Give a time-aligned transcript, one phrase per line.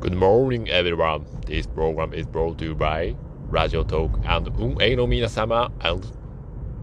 [0.00, 1.24] Good morning, everyone.
[1.44, 3.16] This program is brought to you by
[3.50, 6.06] Radio Talk and 運営の皆様 and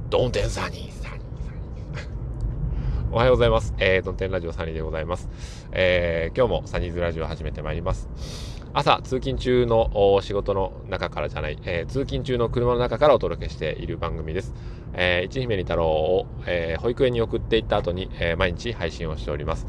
[0.10, 3.74] ドンテンサニーサニーサニーおはようございます。
[3.78, 5.30] えー、ドンテンラジオサニーでございます。
[5.72, 8.55] えー、今日もサニーズラジオ始めてまいります。
[8.78, 14.54] 朝、通勤中の仕事の中からじゃない、えー、通勤中の車の中からお届けしている番組です。
[14.94, 19.66] えー、一姫二太郎を、えー、保育園に送っていった後に、えー、毎日配信をしております。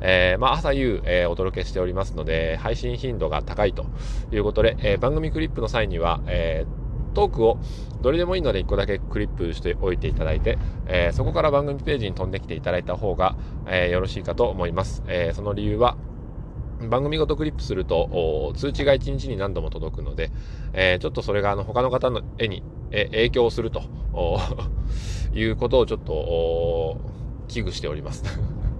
[0.00, 3.84] え、まあ、朝夕、え、お届けしておりますので、配信頻度が高いと
[4.32, 6.64] いうことで、え、番組クリップの際には、え、
[7.12, 7.58] トークを
[8.00, 15.02] どれでもいいので1個だけクリップしておいていただいて、え、そこから番組ページに飛んできていただいた方が、え、よろしいかと思います。
[15.08, 15.98] え、その理由は、
[16.80, 20.30] 番組ごとクリップすると通知が1日に何度も届くので、
[20.72, 23.82] えー、ちょっとそれがあの他の方の絵に、影響すると
[25.34, 26.98] いうことをちょっと
[27.48, 28.24] 危惧しております。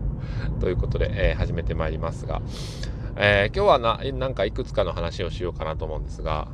[0.61, 2.41] ということで、えー、始めてまいりますが、
[3.17, 6.49] えー、今日はな、なんかいくつかの話をしようかなと思うんですが、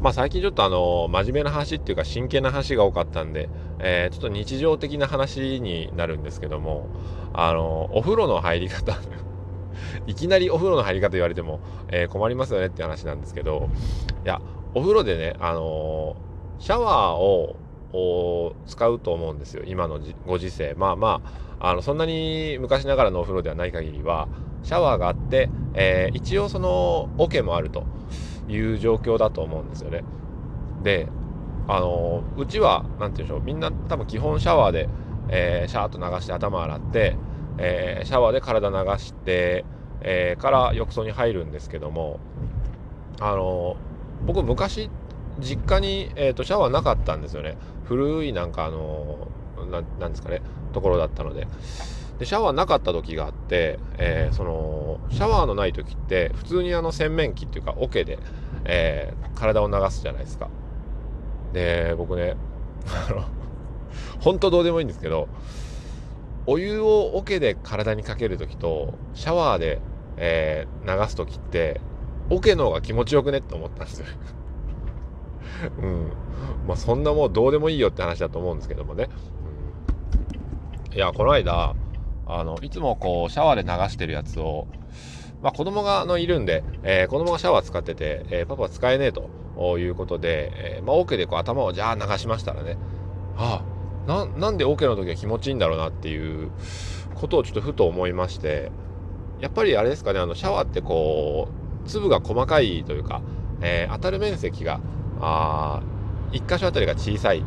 [0.00, 6.88] まあ最近ちょっとあの、真面目な話っていうか真剣な話が多かったんで、えー、ちょっと日常的な話になるんですけども、
[7.32, 8.98] あの、お風呂の入り方
[10.06, 13.68] いきなりお風呂の入り方言われても、えー、困りますよねって話なんですけど、
[14.24, 14.40] いや、
[14.74, 16.16] お風呂でね、あの
[16.58, 17.56] シャワーを
[18.66, 19.62] 使うと思うんですよ。
[19.66, 20.74] 今のご時世。
[20.76, 21.20] まあま
[21.60, 24.28] ああのそんなに昔ながらのお風呂ではない限りは
[24.62, 27.84] シャワーがあって、えー、一応その桶もあると
[28.48, 30.04] いう状況だと思うんですよね。
[30.82, 31.08] で
[31.66, 33.42] あのうちは何て言うんでしょう。
[33.42, 34.88] みんな多分基本シャワーで、
[35.28, 37.16] えー、シャーッと流して頭洗って、
[37.58, 39.64] えー、シャワーで体流して、
[40.00, 42.20] えー、から浴槽に入るんですけども
[43.20, 43.76] あの
[44.26, 44.90] 僕昔
[45.38, 47.56] 実家に、えーと、シャワーなかったんですよね。
[47.84, 49.28] 古いなんかあの
[49.98, 50.40] なんですかね
[50.72, 51.46] ところだったので。
[52.18, 58.20] でシャワーなかった時があって、えー、そのシャワーのない時って普通にあの洗面器っていうか桶で、
[58.64, 60.48] えー、体を流すじゃないですか。
[61.52, 62.36] で僕ね
[62.86, 63.24] あの
[64.20, 65.28] 本当どうでもいいんですけど
[66.46, 69.80] お湯を桶で体にかける時とシャワーで、
[70.16, 71.80] えー、流す時って
[72.30, 74.06] 桶の方が気持ちよくねって思ったんですよ
[75.78, 76.12] うん。
[76.66, 79.08] まあそんなもうどうでもいいよって話だと思うんですけどもね。
[80.94, 81.74] いや、この間、
[82.26, 84.66] あの、いつもこう、シャワーで流してるやつを、
[85.42, 89.28] まあ子供があのいるんで、えー、子供がシャワー使ってて、えー、パパ使えねえと
[89.78, 92.78] いうことで、えー、まあオ、ケでこう頭をじゃあ流しましたらね、
[93.36, 93.73] ああ、
[94.06, 96.50] な、なんでオ、ケの時は気持ちいいんだろうなっていう
[97.14, 98.70] ことをちょっとふと思いまして、
[99.40, 101.48] やっぱりあれですかね、あのシャワーってこ
[101.84, 103.22] う、粒が細かいというか、
[103.60, 104.80] えー、当たる面積が
[105.20, 105.82] あ
[106.32, 107.44] 1箇所あたりが小さい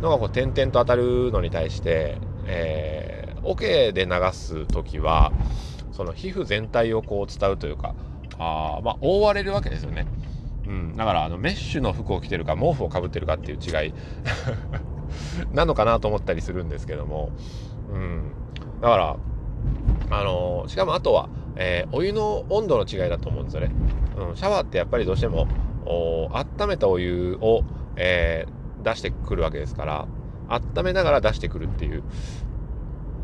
[0.00, 5.32] のがこう点々と当たるのに対して、えー、桶で流す時は
[5.92, 7.94] その皮膚全体をこう伝うというか
[8.38, 10.06] あまあ覆われるわけですよね。
[10.66, 13.94] うん、だからあのメッシュの服を着てるか毛布をかぶってるかっていう違い
[15.52, 17.30] なのかなと思ったりするんですけども、
[17.92, 18.32] うん、
[18.80, 19.16] だから
[20.10, 23.72] あの、しかもあとは、えー、お湯の温度の違いだと思うんですよね、
[24.18, 25.48] うん、シャワーってやっぱりどうしても
[25.86, 27.62] 温めたお湯を、
[27.96, 30.06] えー、出してくるわけですから
[30.48, 32.02] 温めながら出してくるっていう。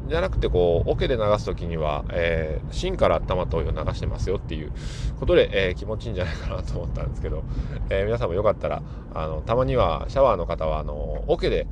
[0.08, 4.72] じゃなくてこう桶で流す時には、えー、芯から温まったお湯を流してますよっていう
[5.18, 7.44] ことで、えー、気持ちいいんじゃないかなと思ったんですけど、
[7.90, 8.82] えー、皆さんもよかったら
[9.14, 11.66] あのたまにはシャワーの方はあの桶で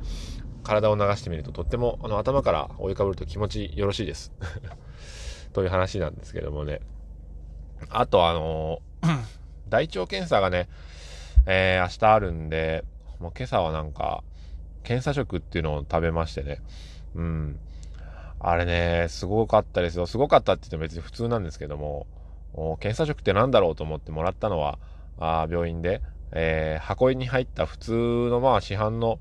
[0.63, 4.31] 体を流してみるととってもあの頭からお湯かぶると気持ちよろしいです
[5.53, 6.81] という話なんですけどもね
[7.89, 8.79] あとあの
[9.71, 10.67] 大腸検査がね、
[11.47, 12.83] えー、明日あるんで、
[13.19, 14.23] もう今朝はなんか、
[14.83, 16.61] 検査食っていうのを食べましてね。
[17.15, 17.59] うん。
[18.43, 20.07] あれね、すごかったですよ。
[20.07, 22.07] すごかったって言っても別に普通なんですけども、
[22.79, 24.79] 検査食って何だろうと思ってもらったのは、
[25.19, 29.19] あ病院で、えー、箱に入った普通のまあ市販の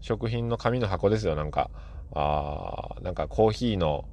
[0.00, 1.36] 食品の紙の箱ですよ。
[1.36, 1.70] なんか、
[2.12, 4.06] あなんかコーヒーの、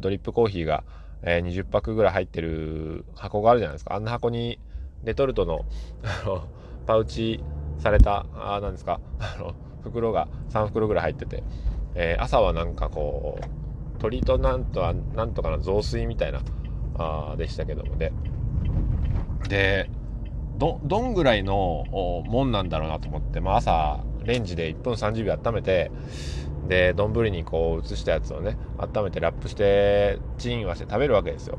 [0.00, 0.82] ドリップコーヒーが、
[1.22, 3.94] えー、20パックぐらい入ってる箱があるじゃないですか。
[3.94, 4.58] あんな箱に
[5.04, 5.64] レトルトの
[6.02, 6.48] あの
[6.86, 7.44] パウチ
[7.78, 11.44] されたあなんですかあの袋が3袋ぐらい入ってて、
[11.94, 13.63] えー、朝はなんかこう
[14.04, 14.80] 鳥となんと
[15.14, 16.42] なんとかの雑炊みたいな
[16.98, 18.12] あでしたけどもね。
[19.48, 19.88] で
[20.58, 21.84] どどんぐらいの
[22.26, 25.90] もんなんだろうなと思って、まあ、朝レンジで1分30秒温めて
[26.68, 31.58] で丼にこう移したやつをね温めてラップしてチンはして食べるわけですよ。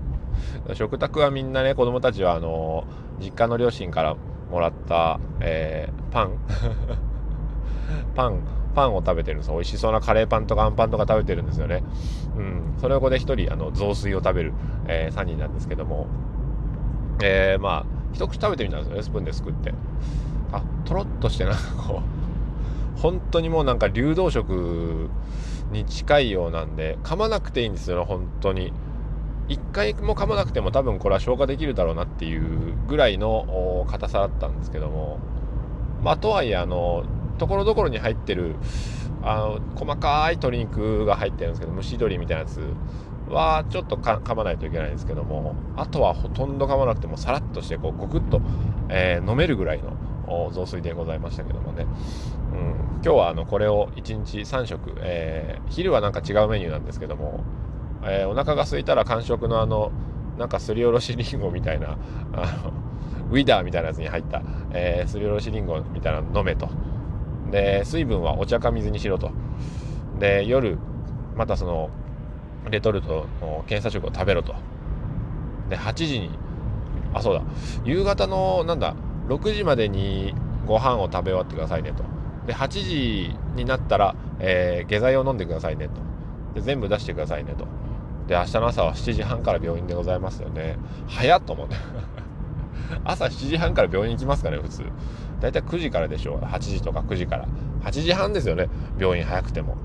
[0.74, 2.84] 食卓はみんなね、子供たちは、あの、
[3.18, 4.16] 実家の両親から
[4.50, 6.38] もらった、えー、パン。
[8.14, 8.42] パン、
[8.72, 11.82] パンを食べてるんです美味しそうなカレーパンとかあんパンとか食べてるんですよね。
[12.36, 12.74] うん。
[12.80, 14.52] それをここで一人、あの、雑炊を食べる、
[14.86, 16.06] えー、3人なんですけども、
[17.22, 19.72] えー、まあ一口食べてみたんですよねスプーンですくって。
[20.52, 22.02] あとろっとしてなんかこ
[22.96, 25.08] う本当にもうなんか流動食
[25.70, 28.72] に近いようなんで噛まなくていいんですよね本当に。
[29.48, 35.18] 一回も噛まなくても多分これは消化できるだろうなっていうぐらいの硬さだったんですけども。
[36.02, 37.04] まあとはいえあの
[37.38, 38.56] ところどころに入ってる
[39.22, 42.60] あの細かい鶏肉が入ってるんですけど蒸し鶏みたいなやつ
[43.28, 48.40] はちょっと噛まないといけないんですけどもあとはほとんど噛まなくてもさらっとしてこうゴクッと、
[48.88, 49.96] えー、飲めるぐらいの
[50.52, 51.86] 雑炊でございましたけどもね、
[52.52, 52.70] うん、
[53.02, 57.44] 今日はあのこれを1日3食、えー、昼はなんか違うメニューなんですけども、
[58.04, 59.92] えー、お腹が空いたら間食のあの
[60.38, 61.98] なんかすりおろしりんごみたいな
[62.32, 62.72] あの
[63.30, 64.42] ウィダーみたいなやつに入った、
[64.72, 66.68] えー、すりおろしりんごみたいなの飲めと。
[67.52, 69.30] で水分はお茶か水にしろと。
[70.18, 70.78] で夜
[71.36, 71.90] またその
[72.70, 74.54] レトルトの検査食を食べろと。
[75.68, 76.30] で8時に
[77.14, 77.42] あそうだ。
[77.84, 78.96] 夕方のなんだ
[79.28, 80.34] 6時までに
[80.66, 82.02] ご飯を食べ終わってくださいねと。
[82.46, 85.94] で8時になったら、えー、下剤を飲んでくださいねと。
[86.54, 87.66] で全部出してくださいねと。
[88.26, 90.78] で明日の朝は7時半から病院でございますよね。
[91.06, 91.76] 早っと思って。
[93.04, 94.84] 朝7時半から病院行きますかね普通。
[95.40, 96.38] だいたい9時からでしょう。
[96.38, 97.48] 8時とか9時から。
[97.82, 98.68] 8時半ですよね。
[98.98, 99.76] 病院早くても。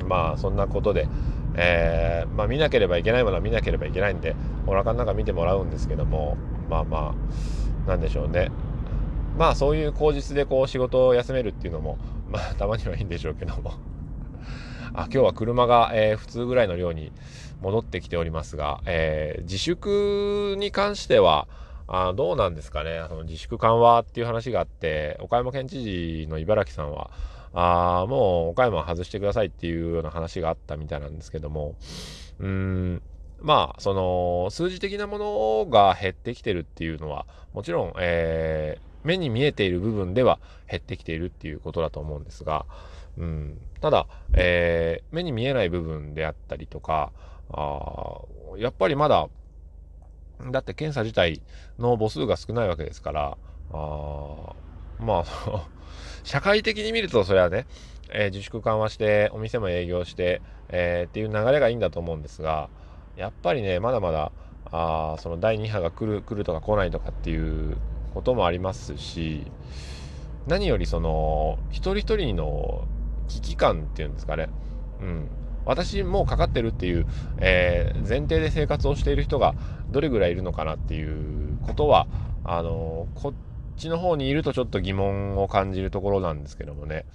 [0.00, 0.08] うん。
[0.08, 1.08] まあそんなことで
[1.54, 4.36] えー、まあ見なければいけないものは見なければいけないんで
[4.66, 6.36] お腹の中見てもらうんですけども
[6.68, 7.14] まあま
[7.86, 8.50] あなんでしょうね。
[9.36, 11.98] まあそういう口実でこう仕事を休めるっていうのも
[12.30, 13.89] まあたまにはいいんでしょうけども。
[14.92, 17.12] あ今日は車が、えー、普通ぐらいの量に
[17.60, 21.46] 戻ってきておりますが、えー、自粛に関しては
[21.86, 22.98] あどうなんですかね。
[22.98, 27.10] あの自粛緩和っていう話があって岡山県知事の茨城さんは
[27.52, 31.74] あもう岡山は外してくださいっていうような話があったみたいなんですけども
[32.38, 33.02] うん
[33.40, 40.38] まあその数字的なものが減ってきてるっていうのはもちろん、えー、目に見えている部分では
[40.70, 42.66] 減ってきているっていうことだと思うんですが、
[43.18, 47.12] うん、ただ、えー、目に見えない部分であったりとか、
[47.52, 48.22] あ
[48.56, 49.28] やっぱりまだ、
[50.50, 51.42] だって検査自体
[51.78, 53.36] の母数が少ないわけですから、
[53.72, 54.52] あ
[54.98, 55.66] まあ、
[56.24, 57.66] 社会的に見るとそれはね、
[58.12, 62.70] えー、自粛緩和して、お店も営業して、えー、っていう流れがいいんだと思うんですが、
[63.16, 64.32] やっぱりね、まだまだ、
[64.72, 67.76] あその第2波が来る、来るとか来ないとかっていう
[68.14, 69.46] こともありますし
[70.46, 72.86] 何よりその一人一人の
[73.30, 74.48] 危機感っていうんですかね、
[75.00, 75.28] うん、
[75.64, 77.06] 私もうかかってるっていう、
[77.38, 79.54] えー、前提で生活をしている人が
[79.90, 82.06] どれぐらいいるのかなっていうことは
[82.44, 83.32] あのこっ
[83.76, 87.06] ちの方にいるとちょっと疑問を感じるところなんですけどもね。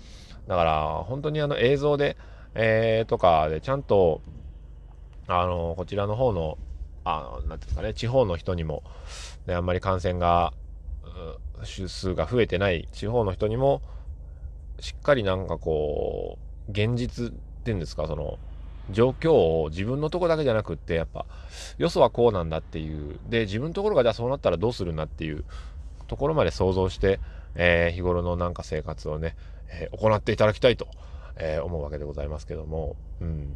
[0.48, 2.18] だから本当にあの映像で、
[2.54, 4.22] えー、とかでちゃんと
[5.28, 6.58] あのこちらの方の
[7.04, 8.84] あなんていうんですかね地方の人にも、
[9.48, 10.54] ね、あんまり感染が
[11.88, 13.82] 数が増えてない地方の人にも
[14.80, 16.38] しっかりなんかこ
[16.68, 17.32] う現実っ
[17.64, 18.38] ていうんですかその
[18.92, 19.34] 状況
[19.64, 21.26] を自分のとこだけじゃなくってやっぱ
[21.78, 23.20] よそはこうなんだっていう。
[23.28, 25.44] で自分のところがじゃあそうなったらどうするんだっていう
[26.08, 27.20] ところまで想像して、
[27.56, 29.36] えー、日頃のなんか生活をね、
[29.70, 30.88] えー、行っていただきたいと、
[31.38, 33.48] えー、思うわけでございますけども、うん、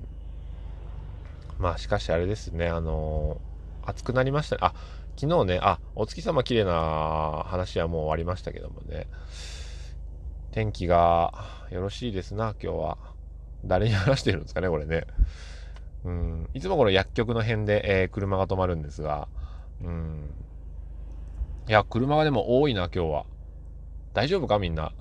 [1.59, 3.39] まあしかしあれですねあの
[3.85, 4.59] 暑くなりましたね。
[4.63, 4.73] あ
[5.19, 9.05] 昨日ね、あ、お月様綺麗な話はもう終わりましたけどもね、
[10.51, 11.33] 天気が
[11.69, 12.97] よろしいですな、今日は。
[13.65, 15.05] 誰に話してるんですかね、これね。
[16.05, 19.27] うん、いつもこの薬局の辺で、えー、車が止まるんですが、
[19.83, 20.29] うん。
[21.67, 23.25] いや、車がでも多いな、今日は。
[24.13, 24.91] 大丈夫か、みんな？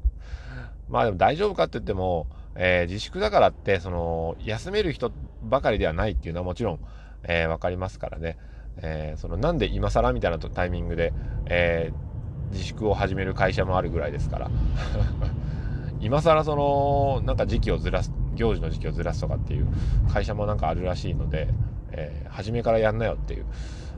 [0.88, 6.80] まあでも大丈夫かって言っても、えー、自粛だからって、その、休める人ばかりではないっていうのはもちろん、
[7.24, 8.36] えー、わかりますからね。
[8.80, 11.12] えー、そのなんで今更みたいなタイミングで、
[11.46, 12.07] えー、
[12.52, 14.50] 自粛を始める会社もあるぐらいですから。
[16.00, 19.66] 今更そのなんか時期をずらす行事の時期をずらすとかっていう
[20.12, 21.48] 会社もなんかあるらしいので、
[21.90, 23.46] えー、初めからやんなよっていう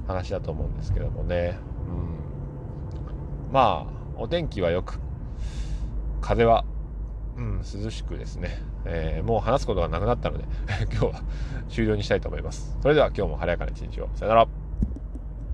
[0.06, 1.58] 話だと思うんですけどもね、
[3.48, 4.98] うん、まあお天気はよく
[6.22, 6.64] 風は、
[7.36, 10.44] うん、涼しくですね、えー、もう話すことがなくなったので
[10.90, 11.22] 今日は
[11.68, 12.76] 終了にしたいと思います。
[12.80, 14.08] それでは今日も晴れやかな一日を。
[14.14, 14.69] さよなら。